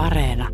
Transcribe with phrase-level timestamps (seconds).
[0.00, 0.48] Areena.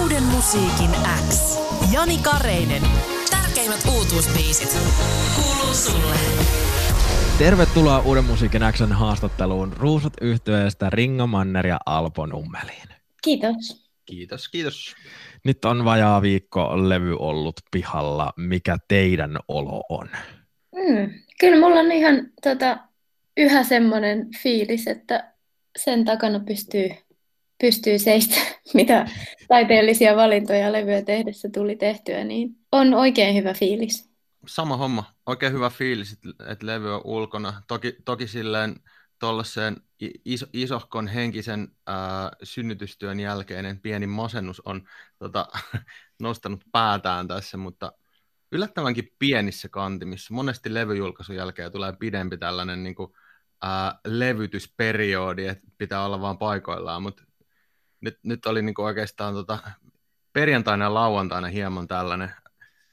[0.00, 0.90] Uuden musiikin
[1.30, 1.58] X.
[1.92, 2.82] Jani Kareinen.
[3.30, 4.78] Tärkeimmät uutuusbiisit.
[5.36, 6.16] Kuuluu sulle.
[7.38, 12.88] Tervetuloa Uuden musiikin Xn haastatteluun Ruusut yhtyeestä Ringo Manner ja Alpo Nummeliin.
[13.22, 13.90] Kiitos.
[14.06, 14.94] Kiitos, kiitos.
[15.44, 18.32] Nyt on vajaa viikko levy ollut pihalla.
[18.36, 20.08] Mikä teidän olo on?
[20.74, 22.78] Mm, kyllä mulla on ihan tota,
[23.36, 25.32] yhä semmoinen fiilis, että
[25.78, 26.90] sen takana pystyy,
[27.62, 28.36] pystyy seistä,
[28.74, 29.08] mitä
[29.48, 34.10] taiteellisia valintoja levyä tehdessä tuli tehtyä, niin on oikein hyvä fiilis.
[34.46, 35.04] Sama homma.
[35.26, 36.12] Oikein hyvä fiilis,
[36.48, 37.62] että, levy on ulkona.
[37.68, 38.76] Toki, toki silleen
[39.18, 39.76] tuollaiseen
[40.24, 45.46] iso, isohkon henkisen ää, synnytystyön jälkeinen pieni masennus on tota,
[46.22, 47.92] nostanut päätään tässä, mutta
[48.52, 50.34] yllättävänkin pienissä kantimissa.
[50.34, 53.12] Monesti levyjulkaisun jälkeen tulee pidempi tällainen niin kuin,
[53.62, 57.22] ää, levytysperiodi, että pitää olla vaan paikoillaan, mutta
[58.00, 59.58] nyt, nyt oli niin kuin oikeastaan tota,
[60.32, 62.30] perjantaina ja lauantaina hieman tällainen,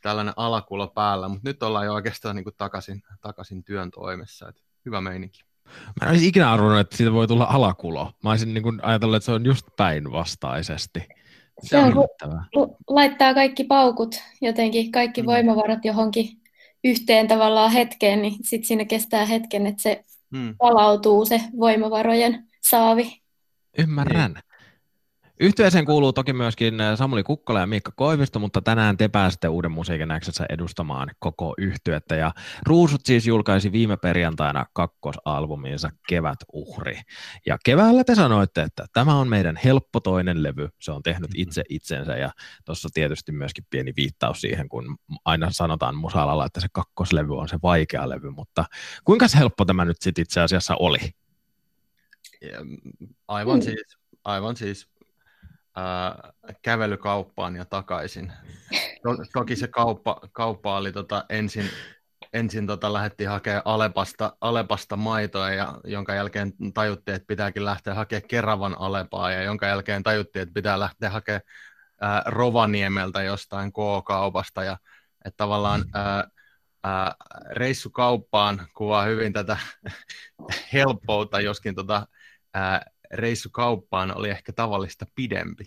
[0.02, 4.50] tällainen alakulo päällä, mutta nyt ollaan jo oikeastaan niin kuin takaisin, takaisin työn toimessa.
[4.50, 5.42] että hyvä meininki.
[5.68, 8.12] Mä en olisi ikinä arvonnut, että siitä voi tulla alakulo.
[8.24, 11.08] Mä olisin niin kuin ajatellut, että se on just päinvastaisesti.
[11.64, 11.94] Se, on,
[12.54, 15.26] kun laittaa kaikki paukut, jotenkin kaikki mm.
[15.26, 16.30] voimavarat johonkin
[16.84, 20.56] yhteen tavallaan hetkeen, niin sitten siinä kestää hetken, että se mm.
[20.58, 23.22] palautuu se voimavarojen saavi.
[23.78, 24.36] Ymmärrän.
[25.40, 29.72] Yhtyeeseen kuuluu toki myöskin äh, Samuli Kukkola ja Miikka Koivisto, mutta tänään te pääsette Uuden
[29.72, 32.16] musiikin Xssä edustamaan koko yhtyettä.
[32.16, 32.32] Ja
[32.66, 37.02] Ruusut siis julkaisi viime perjantaina kakkosalbuminsa Kevät uhri.
[37.46, 40.70] Ja keväällä te sanoitte, että tämä on meidän helppo toinen levy.
[40.80, 41.42] Se on tehnyt mm-hmm.
[41.42, 42.32] itse itsensä ja
[42.66, 47.60] tuossa tietysti myöskin pieni viittaus siihen, kun aina sanotaan musalalla, että se kakkoslevy on se
[47.64, 48.66] vaikea levy, mutta
[49.04, 50.98] kuinka helppo tämä nyt sitten itse asiassa oli?
[53.28, 54.88] Aivan siis, aivan siis
[55.78, 58.34] ää, kävelykauppaan ja takaisin.
[59.04, 61.70] To, toki se kauppa, kauppa oli tota, ensin,
[62.34, 68.28] ensin tota, lähdettiin hakemaan Alepasta, Alepasta maitoa, ja jonka jälkeen tajuttiin, että pitääkin lähteä hakemaan
[68.28, 71.42] Keravan Alepaa, ja jonka jälkeen tajuttiin, että pitää lähteä hakemaan
[72.02, 74.78] ää, Rovaniemeltä jostain K-kaupasta, ja
[75.26, 76.28] että tavallaan ää,
[76.84, 77.16] ää,
[77.52, 79.58] reissu kauppaan kuvaa hyvin tätä
[80.74, 82.08] helppoutta, joskin tota,
[82.54, 85.64] ää, reissu kauppaan oli ehkä tavallista pidempi.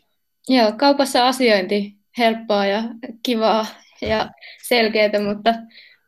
[0.49, 2.83] Joo, kaupassa asiointi helppoa ja
[3.23, 3.67] kivaa
[4.03, 4.31] ja
[4.63, 5.55] selkeää, mutta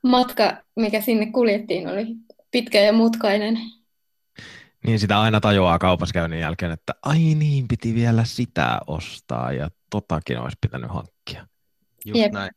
[0.02, 2.06] matka, mikä sinne kuljettiin, oli
[2.50, 3.58] pitkä ja mutkainen.
[4.86, 10.38] Niin sitä aina tajuaa kaupaskäynnin jälkeen, että ai niin, piti vielä sitä ostaa ja totakin
[10.38, 11.46] olisi pitänyt hankkia.
[12.04, 12.32] Just Jep.
[12.32, 12.50] näin.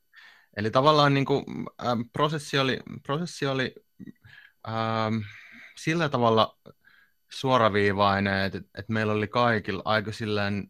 [0.57, 1.45] Eli tavallaan niin kuin,
[1.85, 3.75] ähm, prosessi oli, prosessi oli
[4.67, 5.15] ähm,
[5.77, 6.57] sillä tavalla
[7.35, 10.67] suoraviivainen, että, että meillä oli kaikilla aika silleen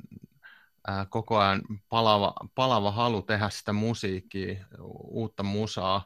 [0.87, 4.65] ää, koko ajan palava, palava halu tehdä sitä musiikkia,
[5.03, 6.05] uutta musaa,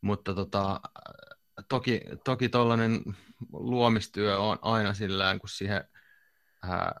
[0.00, 0.80] mutta tota,
[1.68, 2.50] toki, toki
[3.52, 5.84] luomistyö on aina sillä kun siihen
[6.62, 7.00] ää,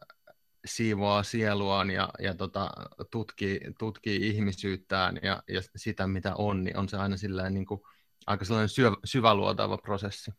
[0.64, 2.70] siivoaa sieluaan ja, ja tota,
[3.10, 7.80] tutkii, tutkii ihmisyyttään ja, ja sitä, mitä on, niin on se aina sillä niin kuin,
[8.26, 10.30] aika sellainen syvä, syväluotava prosessi.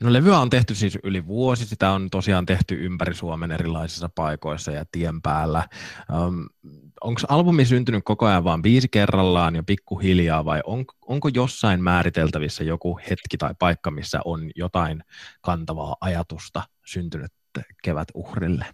[0.00, 4.72] No levyä on tehty siis yli vuosi, sitä on tosiaan tehty ympäri Suomen erilaisissa paikoissa
[4.72, 5.68] ja tien päällä.
[6.26, 6.48] Um,
[7.00, 12.64] Onko albumi syntynyt koko ajan vain viisi kerrallaan ja pikkuhiljaa vai on, onko jossain määriteltävissä
[12.64, 15.04] joku hetki tai paikka, missä on jotain
[15.40, 17.32] kantavaa ajatusta syntynyt
[17.82, 18.66] kevät uhrille?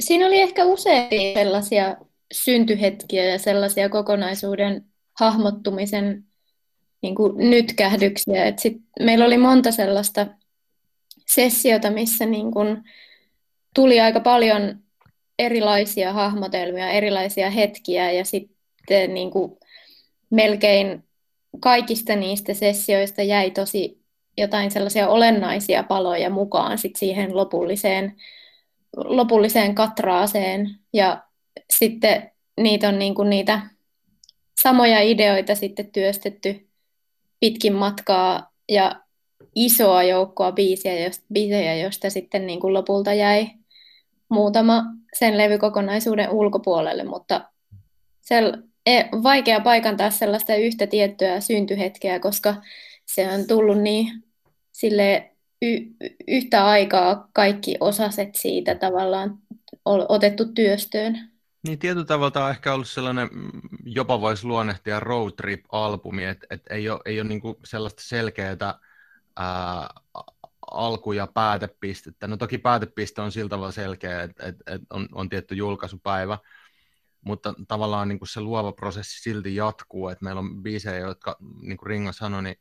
[0.00, 1.96] Siinä oli ehkä useampia sellaisia
[2.32, 4.84] syntyhetkiä ja sellaisia kokonaisuuden
[5.20, 6.24] hahmottumisen
[7.04, 8.44] niin kuin nytkähdyksiä.
[8.44, 10.26] Et sit meillä oli monta sellaista
[11.26, 12.82] sessiota, missä niin kuin
[13.74, 14.78] tuli aika paljon
[15.38, 19.56] erilaisia hahmotelmia, erilaisia hetkiä ja sitten niin kuin
[20.30, 21.04] melkein
[21.60, 24.00] kaikista niistä sessioista jäi tosi
[24.38, 28.16] jotain sellaisia olennaisia paloja mukaan sit siihen lopulliseen,
[28.96, 31.22] lopulliseen katraaseen ja
[31.78, 32.30] sitten
[32.60, 33.60] niitä on niin kuin niitä
[34.62, 36.68] samoja ideoita sitten työstetty
[37.44, 39.00] pitkin matkaa ja
[39.54, 43.46] isoa joukkoa biisejä, josta, biisejä, josta sitten niin kuin lopulta jäi
[44.28, 44.84] muutama
[45.18, 47.50] sen levykokonaisuuden ulkopuolelle, mutta
[48.20, 48.34] se
[48.86, 52.54] e, vaikea paikantaa sellaista yhtä tiettyä syntyhetkeä, koska
[53.06, 54.06] se on tullut niin
[54.72, 55.30] sille
[55.62, 55.86] y-
[56.28, 59.38] yhtä aikaa kaikki osaset siitä tavallaan
[59.84, 61.33] otettu työstöön.
[61.64, 63.50] Niin tietyllä tavalla on ehkä ollut sellainen, mm,
[63.84, 68.56] jopa voisi luonnehtia road trip-albumi, että et ei ole, ei ole niinku sellaista selkeää
[69.36, 69.88] ää,
[70.70, 72.28] alku- ja päätepistettä.
[72.28, 76.38] No toki päätepiste on sillä tavalla selkeä, että, että, että on, on tietty julkaisupäivä,
[77.24, 81.76] mutta tavallaan niin kuin se luova prosessi silti jatkuu, että meillä on biisejä, jotka, niin
[81.76, 82.56] kuin Ringo sanoi, niin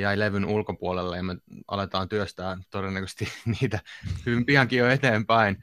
[0.00, 1.36] jäi levyn ulkopuolelle ja me
[1.68, 3.28] aletaan työstää todennäköisesti
[3.60, 3.80] niitä
[4.26, 5.56] hyvin piankin jo eteenpäin.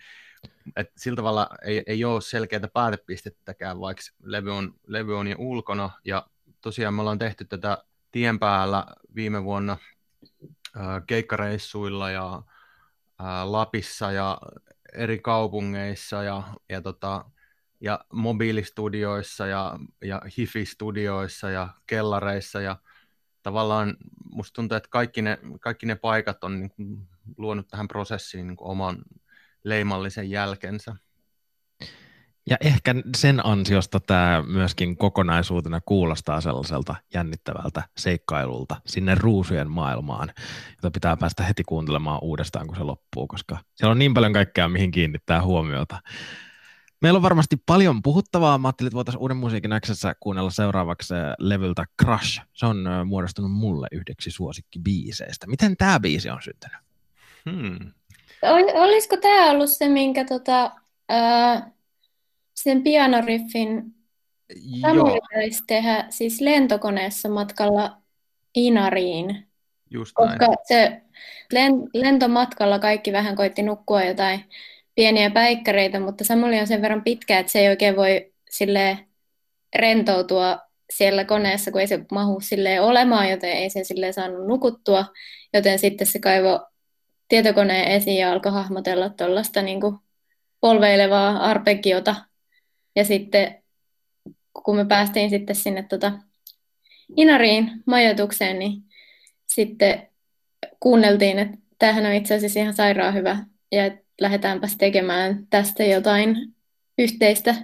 [0.75, 5.89] Et sillä tavalla ei, ei ole selkeää päätepistettäkään, vaikka levy on, levy on jo ulkona.
[6.06, 6.27] Ja
[6.62, 9.77] tosiaan me ollaan tehty tätä tien päällä viime vuonna
[10.75, 12.42] ää, keikkareissuilla ja
[13.19, 14.38] ää, Lapissa ja
[14.94, 17.25] eri kaupungeissa ja, ja tota,
[17.81, 22.77] ja mobiilistudioissa ja, ja hifi-studioissa ja kellareissa ja
[23.44, 23.98] tavallaan
[24.31, 27.07] musta tuntuu, että kaikki ne, kaikki ne paikat on niin kuin
[27.38, 28.98] luonut tähän prosessiin niin kuin oman
[29.65, 30.95] leimallisen jälkensä.
[32.50, 40.33] Ja ehkä sen ansiosta tämä myöskin kokonaisuutena kuulostaa sellaiselta jännittävältä seikkailulta sinne ruusujen maailmaan,
[40.69, 44.69] jota pitää päästä heti kuuntelemaan uudestaan, kun se loppuu, koska siellä on niin paljon kaikkea,
[44.69, 46.01] mihin kiinnittää huomiota.
[47.01, 48.57] Meillä on varmasti paljon puhuttavaa.
[48.57, 52.41] Mä ajattelin, että voitaisiin Uuden musiikin Xssä kuunnella seuraavaksi äh, levyltä Crush.
[52.53, 55.47] Se on äh, muodostunut mulle yhdeksi suosikkibiiseistä.
[55.47, 56.77] Miten tämä biisi on syntynyt?
[57.50, 57.91] Hmm.
[58.74, 60.71] Olisiko tämä ollut se, minkä tota,
[61.09, 61.71] ää,
[62.53, 63.95] sen pianoriffin
[64.81, 67.97] Samuli taisi tehdä siis lentokoneessa matkalla
[68.56, 69.47] Inariin?
[69.92, 70.57] Just Koska näin.
[70.68, 71.01] se
[71.94, 74.45] lentomatkalla kaikki vähän koitti nukkua jotain
[74.95, 78.98] pieniä päikkäreitä, mutta Samuli on sen verran pitkä, että se ei oikein voi sille
[79.75, 80.59] rentoutua
[80.94, 85.06] siellä koneessa, kun ei se mahu sille olemaan, joten ei se sille saanut nukuttua,
[85.53, 86.68] joten sitten se kaivo
[87.27, 89.80] tietokoneen esiin ja alkoi hahmotella tuollaista niin
[90.62, 92.16] polveilevaa arpeggiota.
[92.95, 93.63] Ja sitten
[94.63, 96.12] kun me päästiin sitten sinne tota
[97.18, 98.83] Inariin majoitukseen, niin
[99.48, 100.10] sitten
[100.80, 103.38] kuunneltiin, että tämähän on itse asiassa ihan sairaan hyvä
[103.72, 103.83] ja
[104.22, 106.36] lähdetäänpäs tekemään tästä jotain
[106.98, 107.56] yhteistä.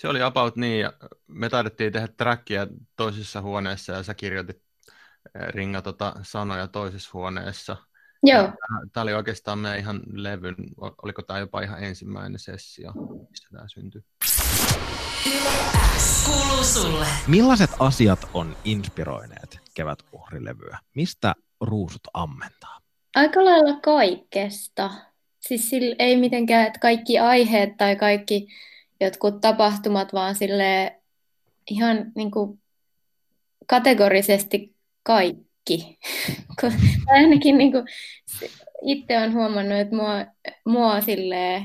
[0.00, 0.92] Se oli about niin, ja
[1.26, 2.66] me taidettiin tehdä trackia
[2.96, 4.62] toisessa huoneessa, ja sä kirjoitit
[5.34, 7.76] eh, Ringa tota sanoja toisessa huoneessa.
[8.22, 8.52] Joo.
[8.92, 10.56] Tämä oli oikeastaan meidän ihan levyn,
[11.02, 12.92] oliko tämä jopa ihan ensimmäinen sessio,
[13.30, 14.02] missä tämä syntyi.
[17.26, 20.78] Millaiset asiat on inspiroineet kevätuhrilevyä?
[20.94, 22.80] Mistä ruusut ammentaa?
[23.14, 24.90] Aika lailla kaikesta.
[25.40, 28.48] Siis sille ei mitenkään, että kaikki aiheet tai kaikki
[29.00, 31.00] jotkut tapahtumat, vaan sille
[31.70, 32.60] ihan niin kuin
[33.66, 35.47] kategorisesti kaikki.
[37.14, 37.84] ainakin niin kuin,
[38.82, 40.26] itse olen huomannut, että mua,
[40.66, 41.62] mua sille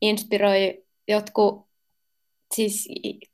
[0.00, 1.66] inspiroi jotkut,
[2.54, 2.88] siis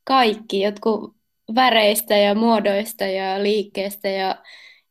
[0.04, 1.16] kaikki, jotkut
[1.54, 4.42] väreistä ja muodoista ja liikkeestä ja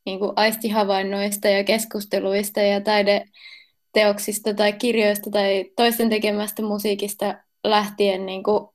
[0.06, 8.44] niin kuin aistihavainnoista ja keskusteluista ja taideteoksista tai kirjoista tai toisten tekemästä musiikista lähtien niin
[8.44, 8.68] kuin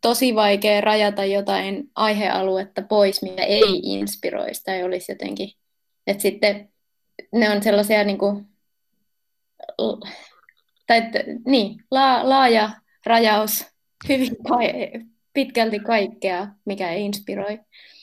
[0.00, 5.52] tosi vaikea rajata jotain aihealuetta pois, mitä ei inspiroisi tai olisi jotenkin.
[6.06, 6.68] Että sitten
[7.32, 8.46] ne on sellaisia niin kuin,
[10.86, 11.02] tai
[11.46, 12.70] niin, la, laaja
[13.06, 13.66] rajaus
[14.08, 14.36] hyvin
[15.32, 17.58] pitkälti kaikkea, mikä inspiroi.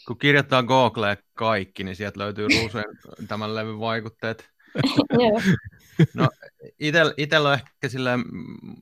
[0.07, 2.97] Kun kirjoittaa Googleen kaikki, niin sieltä löytyy ruusujen
[3.27, 4.49] tämän levyn vaikutteet.
[6.13, 6.29] no,
[7.17, 8.23] itsellä on ehkä silleen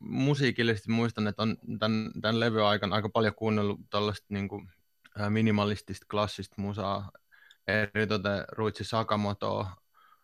[0.01, 4.69] musiikillisesti muistan, että on tämän, tämän levyn aikana aika paljon kuunnellut tällaista niin kuin,
[5.29, 7.11] minimalistista, klassista musaa,
[7.67, 9.71] eritoten Ruitsi Sakamotoa,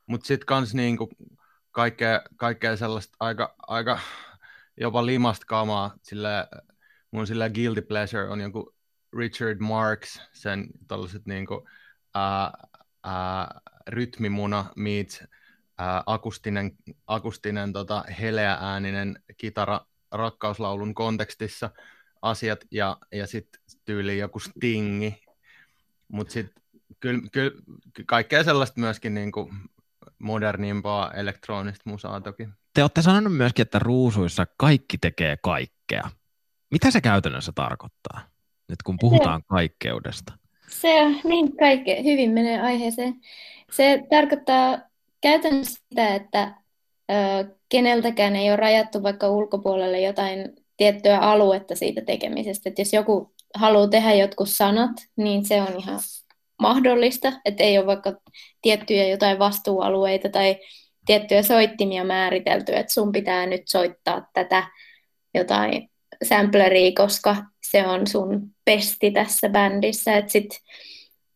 [0.05, 1.09] mutta sitten kans niin kuin
[1.71, 3.99] kaikkea, kaikkea sellaista aika, aika
[4.77, 6.29] jopa limasta kamaa, sille
[7.11, 8.75] mun sillä guilty pleasure on joku
[9.17, 11.67] Richard Marks, sen tällaiset niinku,
[12.15, 12.51] ää,
[13.03, 15.23] ää, rytmimuna meets
[15.81, 16.71] ää, akustinen,
[17.07, 21.69] akustinen tota, heleääninen kitara rakkauslaulun kontekstissa
[22.21, 25.23] asiat ja, ja sitten tyyli joku stingi.
[26.07, 26.63] Mutta sitten
[26.99, 27.51] kyllä kyl,
[28.05, 29.53] kaikkea sellaista myöskin niinku
[30.19, 32.47] modernimpaa elektronista musaa toki.
[32.73, 36.09] Te olette sanonut myöskin, että ruusuissa kaikki tekee kaikkea.
[36.71, 38.21] Mitä se käytännössä tarkoittaa,
[38.69, 40.33] nyt kun puhutaan se, kaikkeudesta?
[40.69, 43.13] Se on niin kaikke, hyvin menee aiheeseen.
[43.71, 44.90] Se tarkoittaa
[45.21, 46.55] käytännössä sitä, että
[47.11, 47.13] ö,
[47.69, 52.69] keneltäkään ei ole rajattu vaikka ulkopuolelle jotain tiettyä aluetta siitä tekemisestä.
[52.69, 55.99] Että jos joku haluaa tehdä jotkut sanat, niin se on ihan
[56.61, 58.13] mahdollista, että ei ole vaikka
[58.61, 60.55] tiettyjä jotain vastuualueita tai
[61.05, 64.63] tiettyjä soittimia määritelty, että sun pitää nyt soittaa tätä
[65.33, 65.89] jotain
[66.23, 67.35] sampleria, koska
[67.71, 70.49] se on sun pesti tässä bändissä, että sit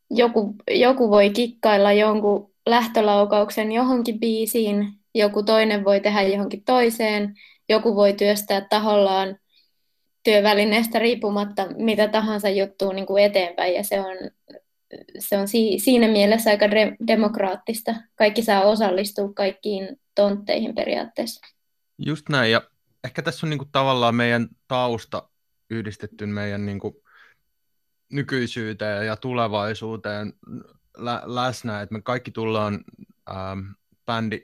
[0.10, 7.34] joku, joku voi kikkailla jonkun lähtölaukauksen johonkin biisiin, joku toinen voi tehdä johonkin toiseen,
[7.70, 9.38] joku voi työstää tahollaan
[10.24, 14.18] työvälineestä riippumatta mitä tahansa juttua niin kuin eteenpäin ja se on,
[15.20, 17.96] se on si- siinä mielessä aika de- demokraattista.
[18.16, 21.42] Kaikki saa osallistua kaikkiin tontteihin periaatteessa.
[22.06, 22.62] Just näin ja
[23.04, 25.30] ehkä tässä on niin kuin tavallaan meidän tausta
[25.70, 26.96] yhdistetty meidän niin kuin
[28.12, 30.34] nykyisyyteen ja tulevaisuuteen
[30.98, 32.84] lä- läsnä, että me kaikki tullaan
[33.30, 33.60] ähm,
[34.06, 34.42] bändi,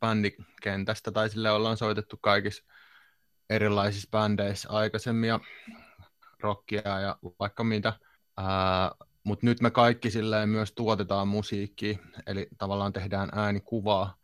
[0.00, 2.64] bändikentästä tai sille ollaan soitettu kaikissa
[3.50, 5.40] erilaisissa bändeissä aikaisemmin ja
[6.40, 7.92] rockia ja vaikka mitä.
[9.24, 14.16] Mutta nyt me kaikki silleen myös tuotetaan musiikkia, eli tavallaan tehdään äänikuvaa.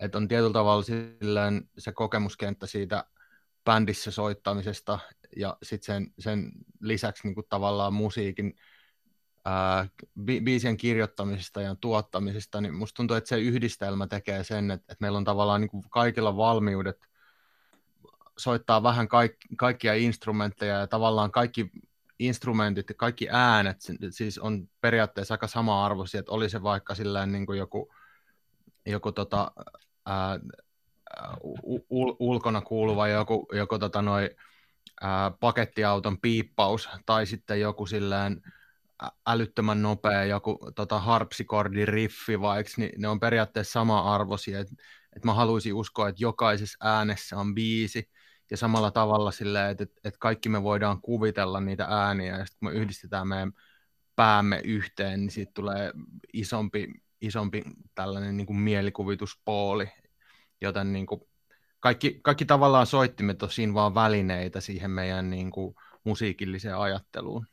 [0.00, 3.04] Että on tietyllä tavalla silleen se kokemuskenttä siitä
[3.64, 4.98] bändissä soittamisesta
[5.36, 8.54] ja sitten sen, sen lisäksi niinku tavallaan musiikin
[10.44, 15.18] biisien kirjoittamisesta ja tuottamisesta, niin musta tuntuu, että se yhdistelmä tekee sen, että, että meillä
[15.18, 16.96] on tavallaan niinku kaikilla valmiudet
[18.38, 21.70] soittaa vähän kaik, kaikkia instrumentteja ja tavallaan kaikki
[22.18, 23.76] instrumentit ja kaikki äänet
[24.10, 27.94] siis on periaatteessa aika sama-arvoisia, että oli se vaikka silleen niin kuin joku,
[28.86, 29.52] joku tota,
[30.06, 30.40] ää,
[31.90, 34.30] ul, ulkona kuuluva joku, joku tota noi,
[35.00, 38.42] ää, pakettiauton piippaus tai sitten joku silleen
[39.26, 44.60] älyttömän nopea joku tota, harpsikordiriffi vaikka, niin ne on periaatteessa sama-arvoisia.
[44.60, 44.68] Et,
[45.16, 48.10] et mä haluaisin uskoa, että jokaisessa äänessä on biisi,
[48.50, 52.68] ja samalla tavalla silleen, että, että kaikki me voidaan kuvitella niitä ääniä, ja sitten kun
[52.68, 53.52] me yhdistetään meidän
[54.16, 55.92] päämme yhteen, niin siitä tulee
[56.32, 57.62] isompi, isompi
[57.94, 59.88] tällainen niin kuin mielikuvituspooli,
[60.60, 61.20] joten niin kuin
[61.80, 65.74] kaikki, kaikki tavallaan soittimet on siinä vaan välineitä siihen meidän niin kuin
[66.04, 67.46] musiikilliseen ajatteluun.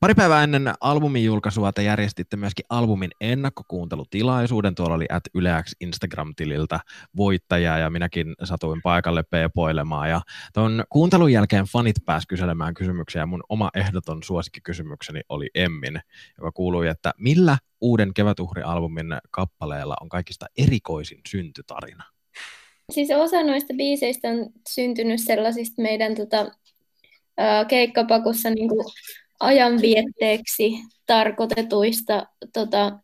[0.00, 4.74] Pari päivää ennen albumin julkaisua te järjestitte myöskin albumin ennakkokuuntelutilaisuuden.
[4.74, 6.80] Tuolla oli at Yleäks Instagram-tililtä
[7.16, 10.10] voittajaa ja minäkin satuin paikalle peepoilemaan.
[10.10, 10.20] Ja
[10.54, 16.00] tuon kuuntelun jälkeen fanit pääs kyselemään kysymyksiä ja mun oma ehdoton suosikkikysymykseni oli Emmin,
[16.38, 22.04] joka kuului, että millä uuden kevätuhri-albumin kappaleella on kaikista erikoisin syntytarina?
[22.92, 26.46] Siis osa noista biiseistä on syntynyt sellaisista meidän tota,
[27.68, 28.84] keikkapakussa niin kuin
[29.40, 30.72] ajanvietteeksi
[31.06, 32.98] tarkoitetuista tota,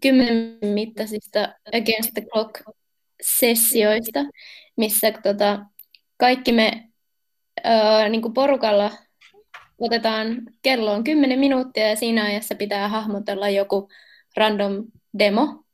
[0.00, 4.24] kymmenen mittaisista Against the Clock-sessioista,
[4.76, 5.66] missä tota,
[6.16, 6.88] kaikki me
[7.64, 8.90] ää, niin kuin porukalla
[9.78, 13.88] otetaan kelloon 10 minuuttia ja siinä ajassa pitää hahmotella joku
[14.36, 14.84] random
[15.18, 15.64] demo.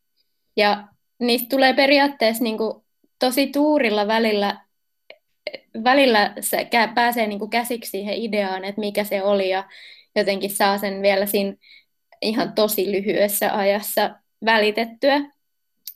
[0.57, 0.88] Ja
[1.19, 2.85] niistä tulee periaatteessa niin kuin,
[3.19, 4.64] tosi tuurilla välillä
[5.85, 9.64] välillä se pääsee niin kuin käsiksi siihen ideaan, että mikä se oli ja
[10.16, 11.54] jotenkin saa sen vielä siinä
[12.23, 14.11] ihan tosi lyhyessä ajassa
[14.45, 15.21] välitettyä.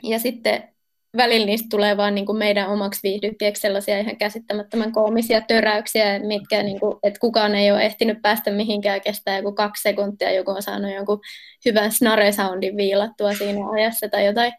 [0.03, 0.75] Ja sitten
[1.17, 6.63] välillä niistä tulee vaan niin kuin meidän omaksi viihdykkeeksi sellaisia ihan käsittämättömän koomisia töräyksiä, mitkä,
[6.63, 10.63] niin kuin, että kukaan ei ole ehtinyt päästä mihinkään, kestää joku kaksi sekuntia, joku on
[10.63, 11.21] saanut jonkun
[11.65, 14.53] hyvän snare-soundin viilattua siinä ajassa tai jotain.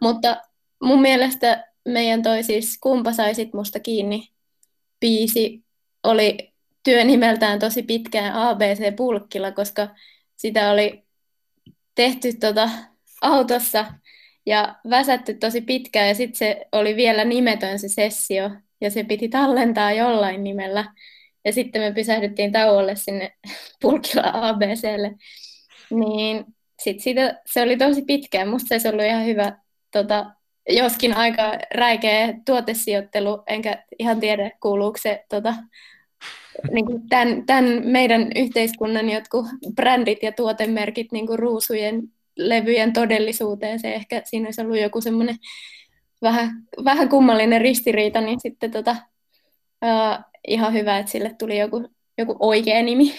[0.00, 0.36] Mutta
[0.82, 4.28] mun mielestä meidän toi siis Kumpa saisit musta kiinni
[5.00, 5.64] biisi
[6.02, 6.52] oli
[6.84, 9.88] työnimeltään tosi pitkään ABC Pulkkilla, koska
[10.36, 11.04] sitä oli
[11.94, 12.70] tehty tota
[13.22, 13.86] autossa
[14.46, 19.28] ja väsätty tosi pitkään ja sitten se oli vielä nimetön se sessio ja se piti
[19.28, 20.84] tallentaa jollain nimellä.
[21.44, 23.32] Ja sitten me pysähdyttiin tauolle sinne
[23.82, 25.14] Pulkkila ABClle.
[25.90, 26.44] Niin
[26.82, 28.48] sitten siitä, se oli tosi pitkään.
[28.48, 29.58] Musta se olisi ollut ihan hyvä
[29.90, 30.34] tota,
[30.68, 35.54] joskin aika räikeä tuotesijoittelu, enkä ihan tiedä kuuluuko se tota,
[36.70, 42.02] niin kuin tämän, tämän meidän yhteiskunnan jotkut brändit ja tuotemerkit niin kuin ruusujen
[42.36, 43.80] levyjen todellisuuteen.
[43.80, 45.36] Se ehkä siinä olisi ollut joku semmoinen
[46.22, 46.50] vähän,
[46.84, 48.96] vähän kummallinen ristiriita, niin sitten tota,
[49.84, 51.88] uh, ihan hyvä, että sille tuli joku,
[52.18, 53.14] joku oikea nimi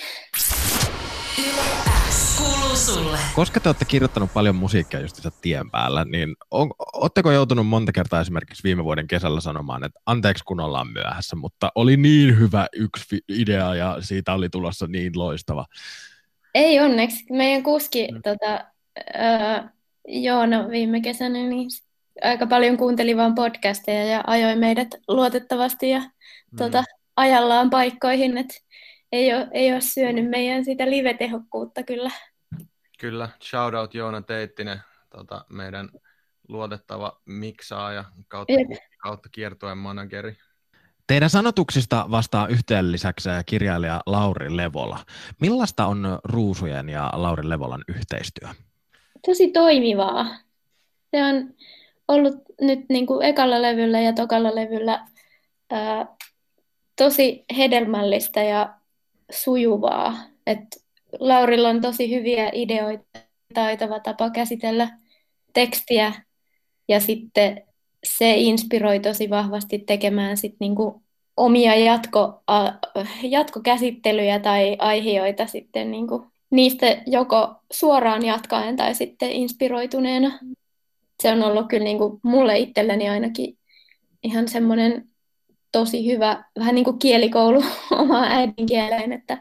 [2.78, 3.18] sulle.
[3.36, 8.22] Koska te olette kirjoittanut paljon musiikkia just tien päällä, niin on, ootteko joutunut monta kertaa
[8.22, 13.22] esimerkiksi viime vuoden kesällä sanomaan, että anteeksi kun ollaan myöhässä, mutta oli niin hyvä yksi
[13.30, 15.66] idea ja siitä oli tulossa niin loistava?
[16.56, 17.26] Ei onneksi.
[17.30, 18.22] Meidän kuski mm.
[18.22, 18.66] tota,
[19.20, 19.70] äh,
[20.08, 21.70] Joona viime kesänä niin
[22.22, 26.58] aika paljon kuunteli vaan podcasteja ja ajoi meidät luotettavasti ja mm.
[26.58, 26.84] tota,
[27.16, 28.54] ajallaan paikkoihin, että
[29.12, 32.12] ei ole, ei ole syönyt meidän sitä live-tehokkuutta kyllä.
[33.04, 34.80] Kyllä, shoutout Joona Teittinen,
[35.10, 35.90] tota, meidän
[36.48, 38.54] luotettava miksaaja kautta,
[38.98, 40.38] kautta kiertojen manageri.
[41.08, 45.00] Teidän sanotuksista vastaa yhteen lisäksi kirjailija Lauri Levola.
[45.42, 48.50] Millaista on Ruusujen ja Lauri Levolan yhteistyö?
[49.26, 50.26] Tosi toimivaa.
[51.12, 51.54] se on
[52.08, 55.08] ollut nyt niin kuin ekalla levyllä ja tokalla levyllä
[55.72, 56.06] ää,
[56.96, 58.74] tosi hedelmällistä ja
[59.32, 60.14] sujuvaa.
[60.48, 60.83] Et
[61.20, 63.20] Laurilla on tosi hyviä ideoita,
[63.54, 65.00] taitava tapa käsitellä
[65.54, 66.14] tekstiä
[66.88, 67.64] ja sitten
[68.04, 71.04] se inspiroi tosi vahvasti tekemään sit niinku
[71.38, 72.44] omia jatko,
[73.24, 80.40] jatkokäsittelyjä tai aiheita sitten niinku niistä joko suoraan jatkaen tai sitten inspiroituneena.
[81.24, 83.58] Se on ollut kyllä niinku mulle itselleni ainakin
[84.24, 85.10] ihan semmoinen
[85.72, 87.64] tosi hyvä, vähän niin kuin kielikoulu
[88.02, 89.38] omaan äidinkieleen, että,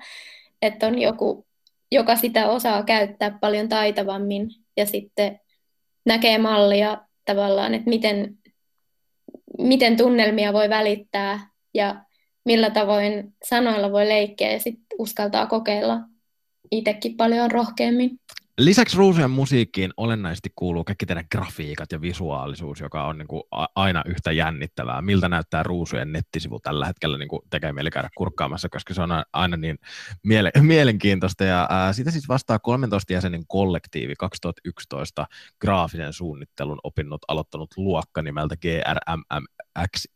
[0.62, 1.46] että on joku,
[1.92, 5.40] joka sitä osaa käyttää paljon taitavammin ja sitten
[6.06, 8.38] näkee mallia tavallaan, että miten,
[9.58, 12.04] miten tunnelmia voi välittää ja
[12.44, 16.00] millä tavoin sanoilla voi leikkiä ja sitten uskaltaa kokeilla
[16.70, 18.10] itsekin paljon rohkeammin.
[18.58, 23.42] Lisäksi ruusujen musiikkiin olennaisesti kuuluu kaikki teidän grafiikat ja visuaalisuus, joka on niin kuin
[23.74, 25.02] aina yhtä jännittävää.
[25.02, 29.10] Miltä näyttää ruusujen nettisivu tällä hetkellä, niin kuin tekee mieli käydä kurkkaamassa, koska se on
[29.32, 29.78] aina niin
[30.28, 31.44] miele- mielenkiintoista.
[31.44, 35.26] Ja ää, sitä siis vastaa 13 jäsenen kollektiivi 2011
[35.60, 40.06] graafisen suunnittelun opinnot aloittanut luokka nimeltä GRMMXI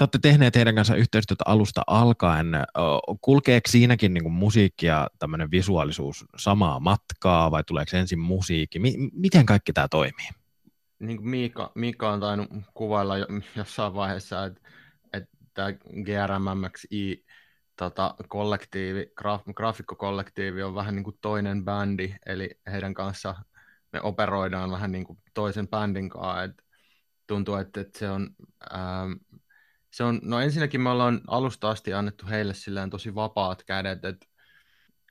[0.00, 2.46] te olette tehneet heidän kanssa yhteistyötä alusta alkaen.
[3.20, 8.78] Kulkeeko siinäkin niin musiikki ja tämmöinen visuaalisuus samaa matkaa vai tuleeko ensin musiikki?
[8.78, 10.28] M- miten kaikki tämä toimii?
[10.98, 13.14] Niin kuin Miika, Miika on tainnut kuvailla
[13.56, 14.60] jossain vaiheessa, että,
[15.12, 15.72] että
[16.04, 17.24] GRMMXI
[17.76, 23.34] tota, kollektiivi, graaf, graafikkokollektiivi on vähän niin kuin toinen bändi, eli heidän kanssa
[23.92, 26.42] me operoidaan vähän niin kuin toisen bändin kanssa.
[26.42, 26.62] Et
[27.26, 28.30] tuntuu, että, että se on...
[28.74, 29.12] Ähm,
[29.90, 34.26] se on, no ensinnäkin me ollaan alusta asti annettu heille silleen tosi vapaat kädet, että,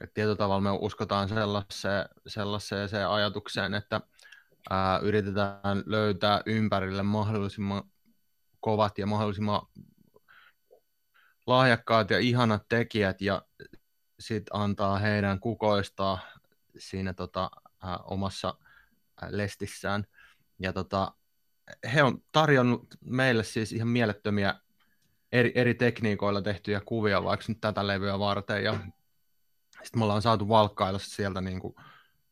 [0.01, 4.01] että tietyllä tavalla me uskotaan sellaiseen, sellaiseen se ajatukseen, että
[4.69, 7.83] ää, yritetään löytää ympärille mahdollisimman
[8.59, 9.61] kovat ja mahdollisimman
[11.47, 13.41] lahjakkaat ja ihanat tekijät ja
[14.19, 16.19] sitten antaa heidän kukoistaa
[16.77, 17.49] siinä tota,
[17.83, 18.57] ää, omassa
[19.21, 20.05] ää, lestissään.
[20.59, 21.11] Ja tota,
[21.93, 24.55] he on tarjonnut meille siis ihan mielettömiä
[25.31, 28.73] eri, eri tekniikoilla tehtyjä kuvia vaikka nyt tätä levyä varten ja
[29.83, 31.75] sitten me ollaan saatu valkkailla sieltä niin kuin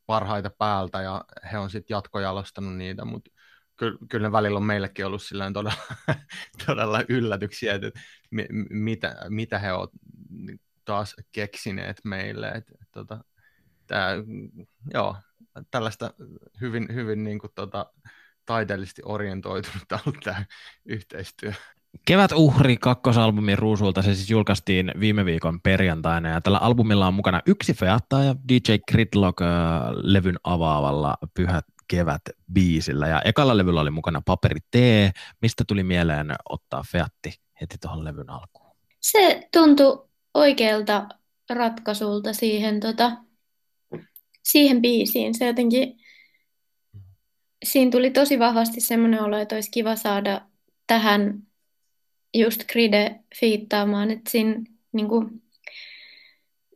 [0.05, 3.31] parhaita päältä ja he on sitten jatkojalostanut niitä, mutta
[3.75, 5.77] kyllä, kyllä ne välillä on meillekin ollut silleen todella,
[6.65, 7.99] todella yllätyksiä, että
[8.31, 9.91] mi, mitä, mitä he ovat
[10.85, 12.47] taas keksineet meille.
[12.47, 13.23] Et, et, tota,
[13.87, 14.11] tää,
[14.93, 15.15] joo,
[15.71, 16.13] tällaista
[16.61, 17.93] hyvin, hyvin niin kuin, tota,
[18.45, 19.83] taiteellisesti orientoitunut
[20.23, 20.45] tämä
[20.85, 21.53] yhteistyö.
[22.05, 27.41] Kevät uhri kakkosalbumin ruusuilta se siis julkaistiin viime viikon perjantaina ja tällä albumilla on mukana
[27.45, 29.47] yksi featta ja DJ Gridlock äh,
[29.93, 32.21] levyn avaavalla Pyhät kevät
[32.53, 34.75] biisillä ja ekalla levyllä oli mukana Paperi T.
[35.41, 38.75] Mistä tuli mieleen ottaa featti heti tuohon levyn alkuun?
[38.99, 41.07] Se tuntui oikealta
[41.49, 43.11] ratkaisulta siihen, tota,
[44.43, 45.35] siihen biisiin.
[45.35, 45.99] Se jotenkin,
[47.65, 50.41] siinä tuli tosi vahvasti semmoinen olo, että olisi kiva saada
[50.87, 51.46] tähän
[52.33, 54.61] just Kride fiittaamaan, että siinä
[54.91, 55.41] niin kuin,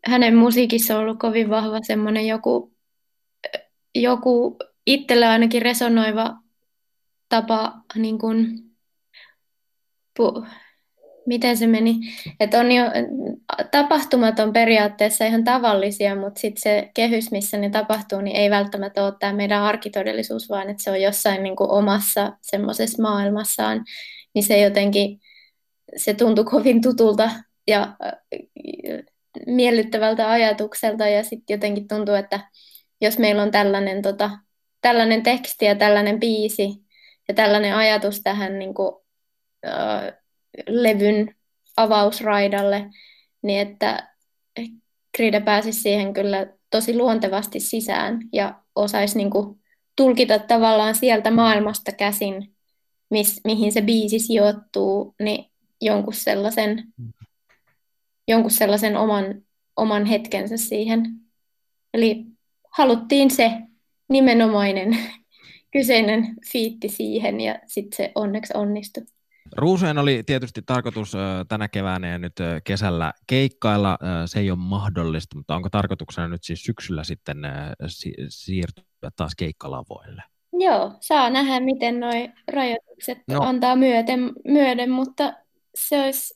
[0.05, 2.73] hänen musiikissa on ollut kovin vahva semmoinen joku,
[3.95, 6.35] joku itselle ainakin resonoiva
[7.29, 8.59] tapa, niin kuin,
[10.17, 10.45] pu,
[11.25, 11.95] miten se meni,
[12.39, 12.83] että on jo,
[13.71, 19.05] tapahtumat on periaatteessa ihan tavallisia, mutta sitten se kehys, missä ne tapahtuu, niin ei välttämättä
[19.05, 23.85] ole tämä meidän arkitodellisuus, vaan että se on jossain niin kuin omassa semmoisessa maailmassaan,
[24.33, 25.20] niin se jotenkin
[25.97, 27.31] se tuntui kovin tutulta
[27.67, 28.13] ja äh,
[29.47, 32.39] miellyttävältä ajatukselta ja sitten jotenkin tuntuu, että
[33.01, 34.29] jos meillä on tällainen, tota,
[34.81, 36.69] tällainen teksti ja tällainen biisi
[37.27, 38.95] ja tällainen ajatus tähän niin kuin,
[39.67, 40.13] äh,
[40.67, 41.35] levyn
[41.77, 42.89] avausraidalle,
[43.41, 44.11] niin että
[45.17, 49.61] Krida pääsisi siihen kyllä tosi luontevasti sisään ja osaisi niin kuin,
[49.95, 52.55] tulkita tavallaan sieltä maailmasta käsin,
[53.09, 55.50] mis, mihin se biisi sijoittuu, niin
[55.81, 56.83] jonkun sellaisen,
[58.27, 59.25] jonkun sellaisen oman,
[59.77, 61.05] oman hetkensä siihen.
[61.93, 62.25] Eli
[62.71, 63.51] haluttiin se
[64.09, 64.97] nimenomainen
[65.73, 69.03] kyseinen fiitti siihen ja sitten se onneksi onnistui.
[69.57, 71.13] Ruusujen oli tietysti tarkoitus
[71.47, 73.97] tänä keväänä ja nyt kesällä keikkailla.
[74.25, 77.37] Se ei ole mahdollista, mutta onko tarkoituksena nyt siis syksyllä sitten
[78.29, 80.23] siirtyä taas keikkalavoille?
[80.53, 82.11] Joo, saa nähdä, miten nuo
[82.51, 83.41] rajoitukset no.
[83.41, 85.33] antaa myöten, myöden, mutta
[85.75, 86.33] se olisi,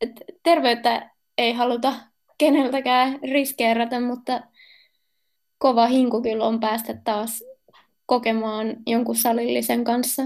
[0.00, 1.94] että terveyttä ei haluta
[2.38, 4.40] keneltäkään riskeerata, mutta
[5.58, 7.44] kova hinku kyllä on päästä taas
[8.06, 10.22] kokemaan jonkun salillisen kanssa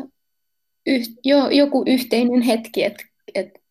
[0.86, 3.62] yh, jo, joku yhteinen hetki, että et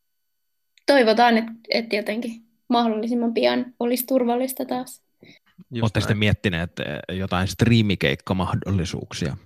[0.85, 2.31] toivotaan, että et jotenkin
[2.67, 5.01] mahdollisimman pian olisi turvallista taas.
[5.81, 9.37] Olette sitten miettineet eh, jotain striimikeikkamahdollisuuksia?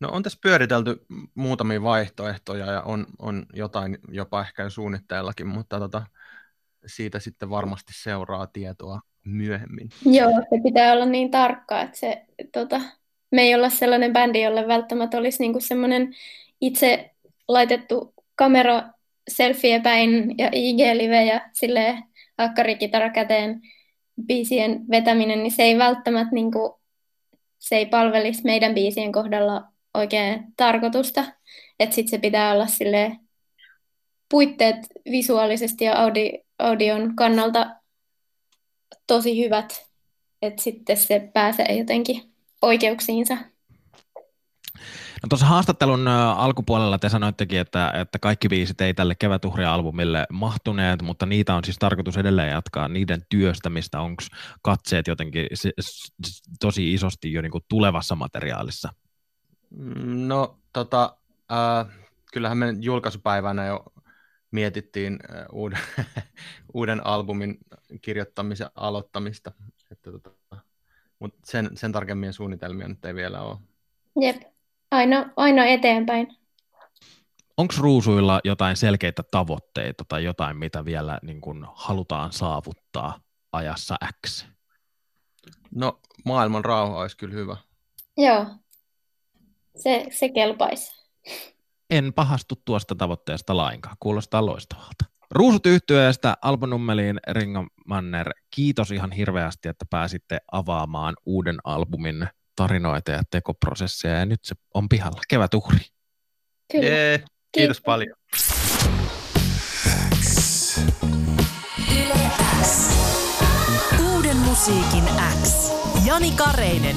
[0.00, 6.02] No on tässä pyöritelty muutamia vaihtoehtoja ja on, on jotain jopa ehkä suunnitteellakin, mutta tota,
[6.86, 9.88] siitä sitten varmasti seuraa tietoa myöhemmin.
[10.04, 12.80] Joo, se pitää olla niin tarkka, että se, tota,
[13.32, 16.14] me ei olla sellainen bändi, jolle välttämättä olisi niinku semmoinen
[16.60, 17.10] itse
[17.48, 18.82] laitettu kamera
[19.28, 22.02] selfie päin ja IG-live ja silleen
[22.38, 23.60] hakkarikitara käteen
[24.26, 26.80] biisien vetäminen, niin se ei välttämättä niinku,
[27.58, 31.24] se ei palvelisi meidän biisien kohdalla oikein tarkoitusta.
[31.80, 33.16] Että sitten se pitää olla sille
[34.30, 34.76] puitteet
[35.10, 37.76] visuaalisesti ja audi, audion kannalta
[39.06, 39.86] tosi hyvät,
[40.42, 43.36] että sitten se pääsee jotenkin oikeuksiinsa.
[45.22, 51.26] No tuossa haastattelun alkupuolella te sanoittekin, että, että kaikki biisit ei tälle kevätuhria-albumille mahtuneet, mutta
[51.26, 54.00] niitä on siis tarkoitus edelleen jatkaa niiden työstämistä.
[54.00, 54.22] Onko
[54.62, 55.46] katseet jotenkin
[56.60, 58.92] tosi isosti jo niin kuin tulevassa materiaalissa?
[59.70, 61.16] Mm, no, tota,
[61.52, 61.86] äh,
[62.32, 63.84] kyllähän me julkaisupäivänä jo
[64.50, 65.78] mietittiin äh, uuden,
[66.74, 67.58] uuden albumin
[68.02, 69.52] kirjoittamisen aloittamista,
[69.90, 70.30] että tota,
[71.18, 73.58] mutta sen, sen tarkemmin suunnitelmia nyt ei vielä ole.
[74.20, 74.42] Jep,
[74.90, 76.36] aina, aina eteenpäin.
[77.56, 83.20] Onko ruusuilla jotain selkeitä tavoitteita tai jotain, mitä vielä niin kun halutaan saavuttaa
[83.52, 84.46] ajassa X?
[85.74, 87.56] No, maailman rauha olisi kyllä hyvä.
[88.16, 88.46] Joo,
[89.76, 91.00] se, se kelpaisi.
[91.90, 93.96] En pahastu tuosta tavoitteesta lainkaan.
[94.00, 95.04] Kuulostaa loistavalta.
[95.30, 103.10] Ruusut yhtyeestä Alpo Nummeliin, Ringo Manner, kiitos ihan hirveästi, että pääsitte avaamaan uuden albumin tarinoita
[103.10, 105.20] ja tekoprosesseja, ja nyt se on pihalla.
[105.28, 105.78] Kevät uhri.
[106.72, 106.86] Kyllä.
[106.86, 108.16] Jee, kiitos, kiitos paljon.
[114.14, 115.04] Uuden musiikin
[115.42, 115.72] X.
[116.06, 116.96] Jani Kareinen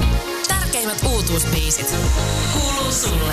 [0.84, 1.94] tärkeimmät uutuusbiisit.
[2.52, 3.32] Kuuluu sulle.